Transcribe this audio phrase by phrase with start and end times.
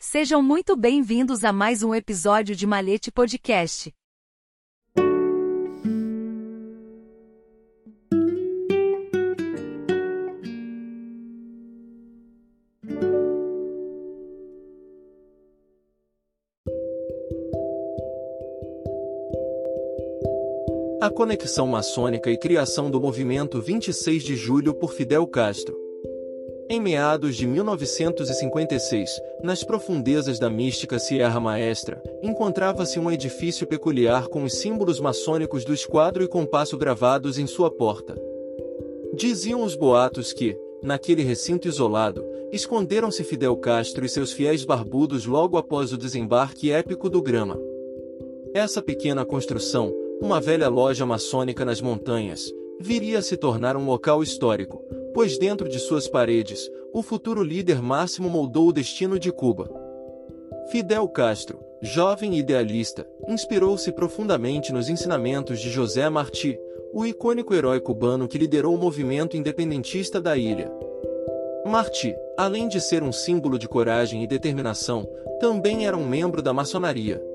[0.00, 3.94] Sejam muito bem-vindos a mais um episódio de Malete Podcast.
[21.00, 25.81] A conexão maçônica e criação do movimento 26 de julho por Fidel Castro.
[26.72, 34.42] Em meados de 1956, nas profundezas da mística Sierra Maestra, encontrava-se um edifício peculiar com
[34.42, 38.16] os símbolos maçônicos do esquadro e compasso gravados em sua porta.
[39.14, 45.58] Diziam os boatos que, naquele recinto isolado, esconderam-se Fidel Castro e seus fiéis barbudos logo
[45.58, 47.60] após o desembarque épico do Grama.
[48.54, 54.22] Essa pequena construção, uma velha loja maçônica nas montanhas, viria a se tornar um local
[54.22, 54.82] histórico,
[55.14, 59.68] pois dentro de suas paredes, o futuro líder máximo moldou o destino de Cuba.
[60.70, 66.58] Fidel Castro, jovem idealista, inspirou-se profundamente nos ensinamentos de José Martí,
[66.92, 70.70] o icônico herói cubano que liderou o movimento independentista da ilha.
[71.64, 75.08] Martí, além de ser um símbolo de coragem e determinação,
[75.40, 77.31] também era um membro da maçonaria.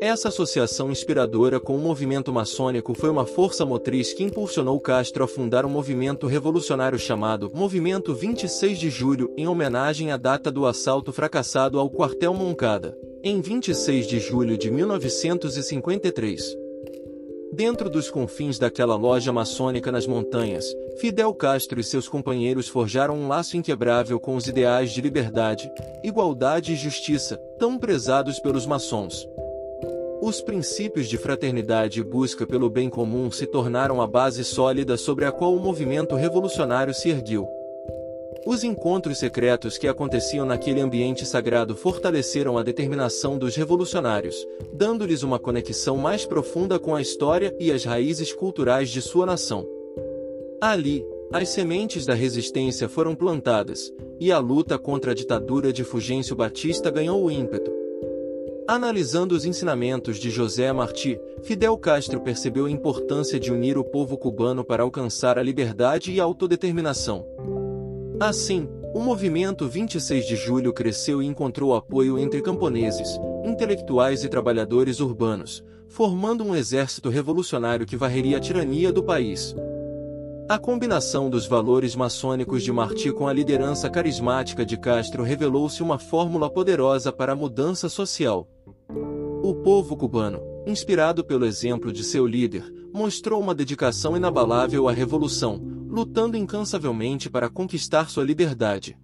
[0.00, 5.28] Essa associação inspiradora com o movimento maçônico foi uma força motriz que impulsionou Castro a
[5.28, 11.14] fundar um movimento revolucionário chamado Movimento 26 de Julho em homenagem à data do assalto
[11.14, 12.94] fracassado ao quartel Moncada,
[13.24, 16.54] em 26 de julho de 1953.
[17.54, 20.66] Dentro dos confins daquela loja maçônica nas montanhas,
[20.98, 25.70] Fidel Castro e seus companheiros forjaram um laço inquebrável com os ideais de liberdade,
[26.04, 29.26] igualdade e justiça, tão prezados pelos maçons.
[30.20, 35.26] Os princípios de fraternidade e busca pelo bem comum se tornaram a base sólida sobre
[35.26, 37.46] a qual o movimento revolucionário se ergueu.
[38.46, 44.36] Os encontros secretos que aconteciam naquele ambiente sagrado fortaleceram a determinação dos revolucionários,
[44.72, 49.66] dando-lhes uma conexão mais profunda com a história e as raízes culturais de sua nação.
[50.60, 56.34] Ali, as sementes da resistência foram plantadas, e a luta contra a ditadura de Fulgêncio
[56.34, 57.85] Batista ganhou o ímpeto.
[58.68, 64.18] Analisando os ensinamentos de José Martí, Fidel Castro percebeu a importância de unir o povo
[64.18, 67.24] cubano para alcançar a liberdade e a autodeterminação.
[68.18, 74.98] Assim, o movimento 26 de julho cresceu e encontrou apoio entre camponeses, intelectuais e trabalhadores
[74.98, 79.54] urbanos, formando um exército revolucionário que varreria a tirania do país.
[80.48, 86.00] A combinação dos valores maçônicos de Martí com a liderança carismática de Castro revelou-se uma
[86.00, 88.48] fórmula poderosa para a mudança social.
[89.46, 95.62] O povo cubano, inspirado pelo exemplo de seu líder, mostrou uma dedicação inabalável à revolução,
[95.88, 98.98] lutando incansavelmente para conquistar sua liberdade.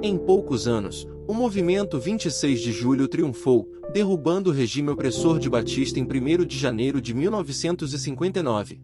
[0.00, 5.98] Em poucos anos, o movimento 26 de julho triunfou, derrubando o regime opressor de Batista
[5.98, 8.80] em 1 de janeiro de 1959.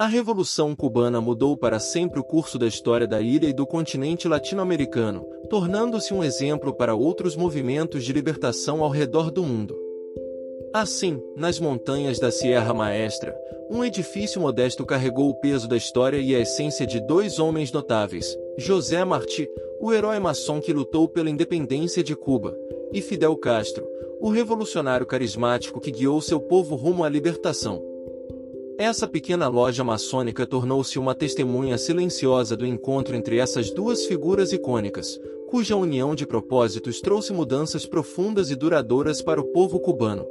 [0.00, 4.26] A Revolução Cubana mudou para sempre o curso da história da ilha e do continente
[4.26, 9.78] latino-americano, tornando-se um exemplo para outros movimentos de libertação ao redor do mundo.
[10.72, 13.36] Assim, nas montanhas da Sierra Maestra,
[13.70, 18.34] um edifício modesto carregou o peso da história e a essência de dois homens notáveis,
[18.56, 19.46] José Martí,
[19.82, 22.56] o herói maçom que lutou pela independência de Cuba,
[22.90, 23.86] e Fidel Castro,
[24.18, 27.89] o revolucionário carismático que guiou seu povo rumo à libertação.
[28.80, 35.20] Essa pequena loja maçônica tornou-se uma testemunha silenciosa do encontro entre essas duas figuras icônicas,
[35.50, 40.24] cuja união de propósitos trouxe mudanças profundas e duradouras para o povo cubano.